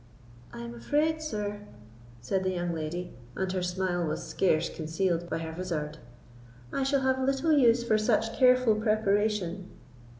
"I 0.51 0.61
am 0.63 0.73
afraid, 0.73 1.21
sir," 1.21 1.59
said 2.21 2.43
the 2.43 2.49
young 2.49 2.73
lady, 2.73 3.13
and 3.35 3.51
her 3.51 3.61
smile 3.61 4.03
was 4.03 4.25
scarce 4.25 4.67
concealed 4.67 5.29
by 5.29 5.37
her 5.37 5.51
vizard, 5.51 5.99
"I 6.73 6.81
shall 6.81 7.01
have 7.01 7.19
little 7.21 7.51
use 7.53 7.83
for 7.83 7.99
such 7.99 8.33
careful 8.33 8.73
preparation." 8.73 9.69